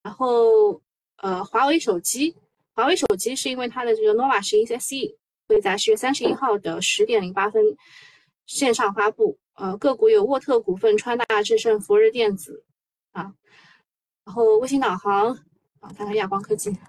[0.01, 0.81] 然后
[1.17, 2.37] 呃，华为手机，
[2.71, 5.17] 华为手机是因为它的这个 nova 十一 SE
[5.49, 7.61] 会在十月三十一号的十点零八分
[8.49, 9.37] 线上发布。
[9.53, 12.65] 呃，个股有沃特股份、川大智胜、福日电子
[13.11, 13.35] 啊，
[14.23, 15.33] 然后卫星导航
[15.81, 16.79] 啊，看看亚光科技，亚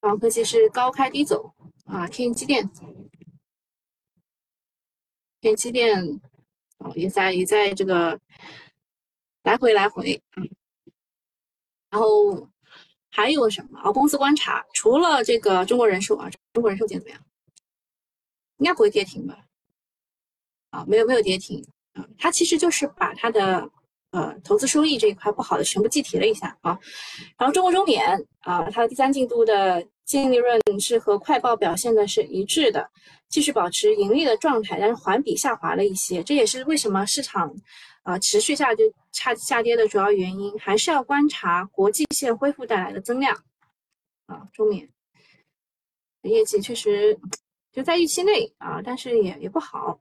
[0.00, 1.52] 光科技是高开低走
[1.86, 2.70] 啊，天机电，
[5.40, 6.20] 天机电
[6.78, 8.20] 哦也在也在这个
[9.42, 10.48] 来回来回，嗯，
[11.90, 12.48] 然后
[13.10, 13.90] 还有什么啊？
[13.90, 17.26] 公司观察，除了这个中国人寿啊，中国人寿今天怎么样？
[18.58, 19.48] 应该不会跌停吧？
[20.70, 23.68] 啊，没有没有跌停啊，它其实就是把它的
[24.12, 26.78] 呃投资收益这一块不好的全部计提了一下啊。
[27.38, 28.04] 然后中国中免
[28.40, 32.88] 啊，它的第三季度的净利润是和快报表现的是一致的，
[33.28, 37.54] 继续保持盈利的状态，但是环比下滑了一些，这也是为什么市场
[38.02, 43.36] 啊持续下跌差下跌的主要原因，还是要观察国际线恢复带来的增量
[44.26, 44.48] 啊。
[44.52, 44.88] 中免
[46.22, 47.18] 业绩确实
[47.72, 49.98] 就在预期内啊，但是也也不好。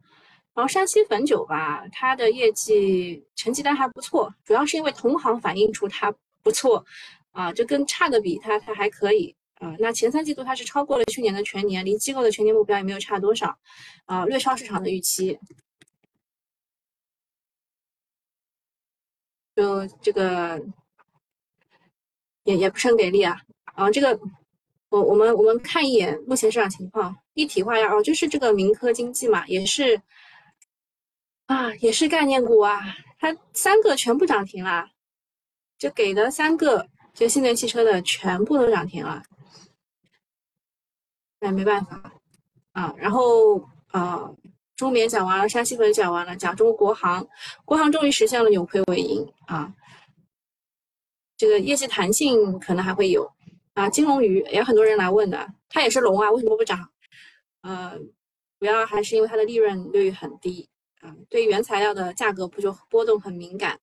[0.60, 6.86] 然后山西汾酒吧，它的业绩成绩单还不错，主要是因为同行反映出它不错，
[7.32, 9.74] 啊，就跟差的比，它它还可以啊。
[9.80, 13.58] 那前三季度它是超过了去年的全年，离机构的全年目标也没有差多少，
[14.04, 15.40] 啊，略超市场的预期。
[19.56, 20.62] 就这个
[22.44, 23.40] 也也不是很给力啊。
[23.76, 24.20] 啊，这个
[24.90, 30.02] 我我们我们看一眼目前市场情况，一体化呀，哦，就是这个民科经济嘛，也是。
[31.50, 32.80] 啊，也是概念股啊，
[33.18, 34.88] 它三个全部涨停了，
[35.80, 39.24] 就给的三个，就新能源汽车的全部都涨停了，
[41.40, 42.14] 那没办法
[42.74, 42.94] 啊。
[42.96, 44.30] 然后啊，
[44.76, 47.28] 中免讲完了，山西粉讲完了，讲中国国航，
[47.66, 49.74] 国航终于实现了扭亏为盈啊，
[51.36, 53.28] 这个业绩弹性可能还会有
[53.74, 53.90] 啊。
[53.90, 56.92] 金龙鱼也很多人来问的，它也是龙啊，为什么不涨？
[57.62, 57.98] 呃，
[58.60, 60.70] 主要还是因为它的利润率很低。
[61.02, 63.80] 啊，对原材料的价格不就波动很敏感？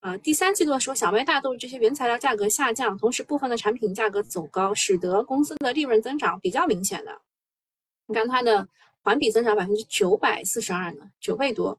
[0.00, 7.20] 啊，第三季度的时候，小麦、大豆这些原材料价格下降，同时部分的产品价格走高，使得公司的利润增长比较明显的。
[8.06, 8.66] 你看它的
[9.02, 11.78] 环比增长百分之九百四十二呢，九倍多。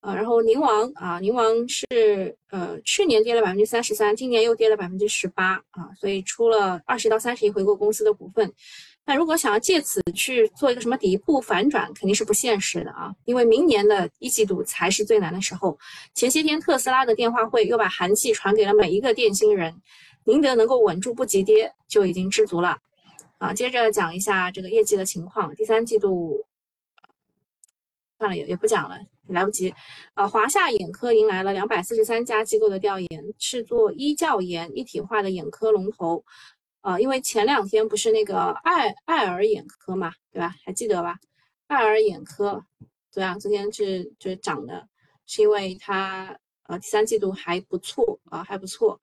[0.00, 8.52] 啊，然后宁王啊，宁王是呃去年跌了百分之三十三，今年又跌了百分之十八啊，所以出了二十到三十亿回购公司的股份。
[9.04, 13.12] 那如果想要借此去做一个什么底部反转，肯定是不现实的啊！
[13.24, 15.76] 因为明年的一季度才是最难的时候。
[16.14, 19.74] 前些天特斯拉的电话会又把寒气传给了每一个电芯人，
[20.24, 22.78] 宁德能够稳住不急跌就已经知足了
[23.38, 23.52] 啊！
[23.52, 26.46] 接着讲一下这个业绩的情况，第三季度
[28.18, 28.96] 算了也也不讲了，
[29.26, 29.74] 来不及。
[30.14, 36.24] 啊，华夏眼科迎来了两百四十三家机构的调研，是做医教研一体化的眼科龙头。
[36.82, 40.54] 啊，因为前两天不是那个爱爱尔眼科嘛，对吧？
[40.64, 41.18] 还记得吧？
[41.68, 42.64] 爱尔眼科，
[43.12, 44.88] 对啊，昨天是就是涨的，
[45.24, 49.00] 是因为它呃第三季度还不错啊，还不错。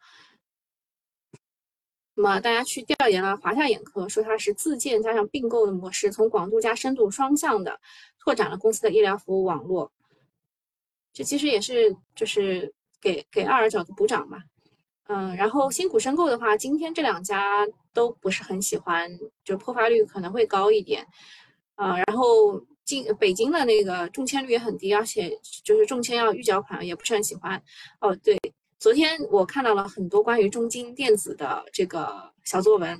[2.15, 7.79] 那么大家去调研了华夏眼科，说它是自建加上并购的模式，从广度加深度双向的
[8.19, 9.89] 拓展了公司的医疗服务网络。
[11.13, 14.43] 这其实也是就是给给二尔找个补涨嘛。
[15.11, 19.09] 嗯，然后新股申购的话，今天这两家都不是很喜欢，
[19.43, 21.03] 就破发率可能会高一点。
[21.73, 25.31] 啊，然后京北京的那个中签率也很低，而且
[25.63, 27.59] 就是中签要预缴款，也不是很喜欢。
[28.01, 28.37] 哦，对。
[28.77, 32.97] 昨天我看到了很多关于中金电子的这个小作文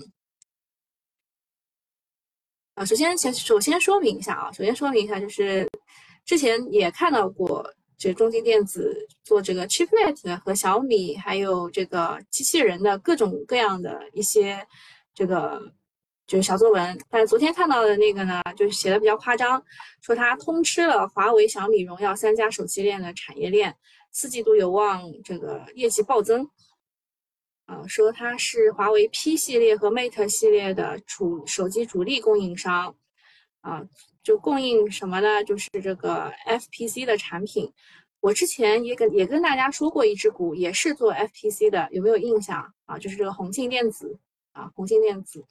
[2.74, 2.84] 啊。
[2.84, 5.70] 首先先首先说明一下啊，首先说明一下，就是
[6.26, 7.64] 之前也看到过，
[8.00, 14.66] 这中金电子做这个 Chiplet 和小米，还有这个机器人的各种各样的一些
[15.14, 15.62] 这个
[16.26, 16.97] 就是小作文。
[17.10, 19.62] 但昨天看到的那个呢，就是写的比较夸张，
[20.02, 23.76] 说它通吃了华为、小米、荣耀三家手机链的产业链。
[24.12, 26.50] 四季度有望这个业绩暴增，
[27.66, 32.95] 啊，说它是华为 P 系列和 Mate 系列的主手机主力供应商，
[33.62, 33.84] 啊，
[34.30, 35.43] 就供应什么呢？
[35.43, 37.73] 就是这个 FPC 的产品。
[38.21, 42.95] 我之前也跟也跟大家说过一只股，也是做 FPC 的，有没有印象啊？
[42.99, 44.19] 就是这个宏信电子
[44.51, 45.43] 啊，宏信电子，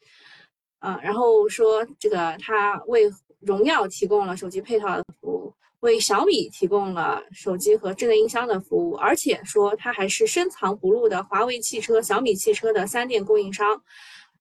[0.79, 3.11] 啊，然后说这个它为
[3.41, 5.53] 荣耀提供了手机配套的服务。
[5.81, 13.83] 为小米提供了手机和智能音箱的服务，而且说它还是深藏不露的华为汽车、小米汽车的三电供应商。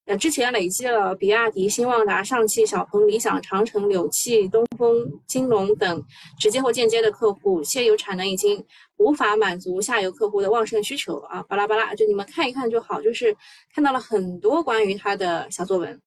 [0.08, 6.02] 呃，之前累积了比亚迪、新旺达、上汽、小鹏、理想、长城、柳汽、东风、金龙等
[6.40, 11.44] 直接或间接的客户，现有产能已经无法满足下游客户的旺盛需求啊！
[11.44, 13.36] 巴拉巴拉，就你们看一看就好，就是
[13.76, 16.02] 看到了很多关于它的小作文。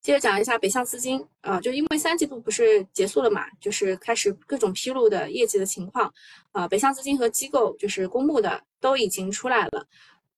[0.00, 6.10] 接着讲一下北向资金啊，就因为三季度不是结束了嘛，就是开始各种披露的业绩的情况
[6.52, 9.86] 啊，北向资金和机构就是公募的都已经出来了，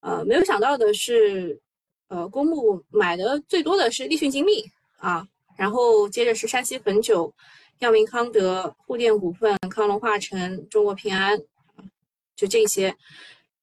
[0.00, 1.58] 呃，没有想到的是，
[2.14, 4.64] 呃，公募买的最多的是立讯精密
[4.98, 5.26] 啊，
[5.58, 7.34] 然后接着是山西汾酒、
[7.80, 11.36] 药明康德、沪电股份、康龙化成、中国平安，
[12.36, 12.94] 就这些，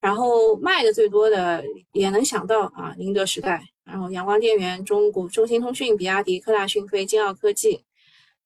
[0.02, 3.64] 然后卖的最多的也能想到啊，宁德时代。
[3.84, 7.82] 然后阳光电源、中国中兴通讯、比亚迪、科大讯飞、金奥科技。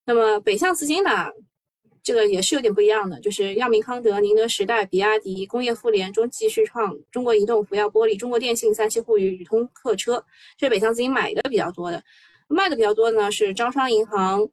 [0.05, 1.11] 那么北向资金呢，
[2.07, 10.25] 这个也是有点不一样的，就是药明康德、宁德时代、比亚迪、工业富联、中汽旭创、中国移动、福耀玻璃、中国电信、三七互娱、宇通客车，
[10.57, 12.01] 这是北向资金买的比较多的。
[12.47, 14.49] 卖的比较多的呢是招商银行、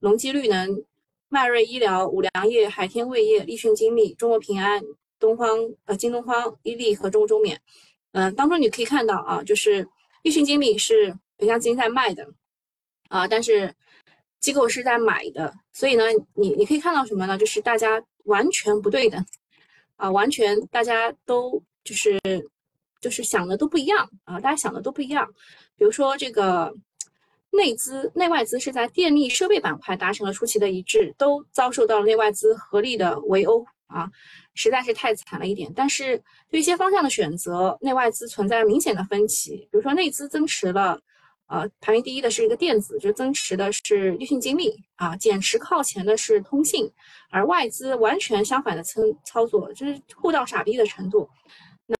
[0.00, 0.84] 隆基绿能、
[1.28, 4.82] 迈瑞医疗、五粮液、海天味业、立讯精密、中国平安、
[5.20, 7.60] 东方呃京东方、伊利和中国中免。
[8.10, 9.88] 嗯，当中你可以看到啊，就是。
[10.22, 12.26] 立讯精密是北向资金在卖的，
[13.08, 13.72] 啊，但是
[14.46, 17.36] 机构是在买的，所以呢，你你可以看到什么呢？
[17.36, 19.18] 就是大家完全不对的，
[19.96, 22.16] 啊，完全大家都就是
[23.00, 25.26] 就是想的都不一样啊，大家想的都不一样。
[25.76, 26.72] 比如说这个
[27.50, 34.08] 内资内外资是在电力设备板块达成了出奇的一致，都遭受到了内外资合力的围殴啊。
[34.54, 39.56] 实在是太惨了一点，但是对一些方向的选择，内外资存在明显的分歧。
[39.56, 41.00] 比如说内资增持了，
[41.48, 46.90] 呃，排名第一的是一个电子，就增持的是立讯精密啊，减持靠前的是通信，
[47.30, 51.28] 而外资完全相反的操操作，就是互到傻逼的程度。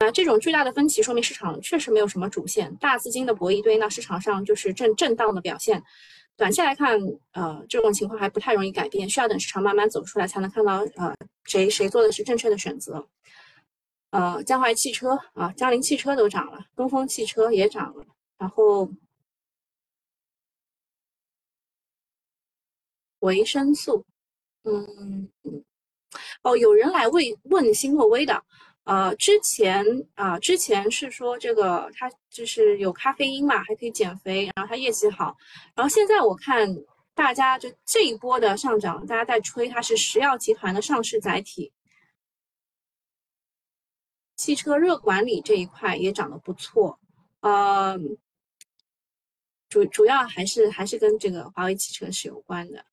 [0.00, 5.80] 那这种巨大的分歧说明市场确实没有什么主线，大资金的博弈对应到市场上就是震震荡的表现。
[6.36, 7.00] 短期来看，
[7.32, 13.06] 呃，这种情况还不太容易改变，需要等市场慢慢走出来，才能看到，呃，谁谁做的是正确的选择。
[14.10, 18.04] 呃，江淮汽车啊，江铃汽车都涨了，东风汽车也涨了，
[18.38, 18.90] 然后
[23.26, 24.04] 维生素，
[24.62, 25.28] 嗯，
[26.42, 28.42] 哦，有人来问问新诺威的。
[28.84, 35.36] 呃，之前啊，之前是说这个它就是有咖啡因嘛，还可以减肥，然后它业绩好。
[35.74, 36.72] 然后现在我看
[37.12, 41.72] 大家就这一波的上涨，大家在吹它是石药集团的上市载体。
[44.36, 47.00] 汽车热管理这一块也涨得不错，
[47.40, 47.98] 呃，
[49.68, 52.84] 主主要还是还是跟这个华为汽车是有关的。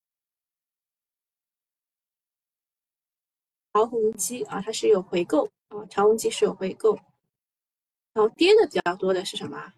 [3.73, 5.51] 陶宏基啊，它是有回购。
[5.67, 6.93] 啊，长虹机是有回购，
[8.13, 9.73] 然后跌的比较多的是什么？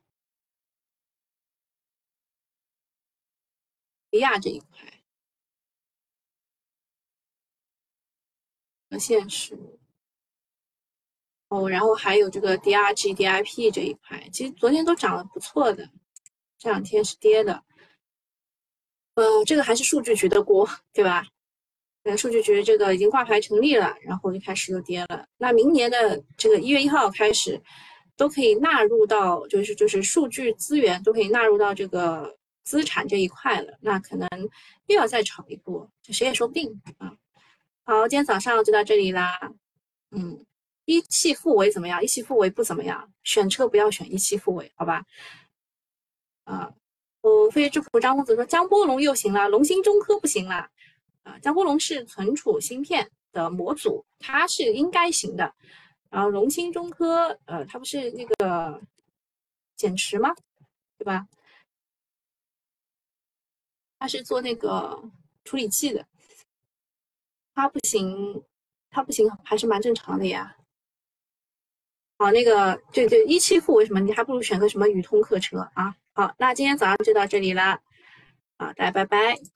[4.09, 5.01] 比亚这一块，
[8.89, 9.57] 和现实
[11.47, 15.89] 哦，然后还有这个 DRG、DIP 这一块，其实昨天都涨得不错的，
[16.57, 17.63] 这两天是跌的。
[19.13, 21.25] 呃，这个还是数据局的锅，对吧？
[22.05, 25.25] 呃，数据局这个已经挂牌成立了，然后就开始又跌了。
[25.39, 27.59] 那明年的这个一月一号开始，
[28.15, 34.29] 都可以纳入到，就是就是数据资源都可以纳入到这个资产这一块了，那可能
[34.85, 37.11] 又要再炒一波，谁也说不定啊。
[37.85, 39.39] 好，今天早上就到这里啦。
[40.11, 40.45] 嗯，
[40.85, 42.03] 一汽富维怎么样？
[42.03, 45.03] 一汽富维不怎么样，选车不要选一汽富维，好吧？
[46.43, 46.71] 啊，
[47.21, 50.69] 我飞之福张公子说江波龙又行了，龙芯中科不行了。
[51.25, 55.53] 啊，江波龙是存储芯片的模组，它是应该行的。
[56.09, 58.81] 然后龙芯中科，呃，它不是那个
[59.75, 60.33] 减持吗？
[60.97, 61.27] 对吧？
[63.97, 65.03] 它是做那个
[65.43, 66.05] 处理器的，
[67.53, 68.45] 它不行，
[68.91, 70.55] 它不行，还是蛮正常的呀。
[72.17, 73.99] 好，那个对对，一汽富为什么？
[73.99, 75.97] 你还不如选个什么宇通客车啊？
[76.13, 77.81] 好，那今天早上就到这里了，
[78.57, 79.54] 好，大家拜拜。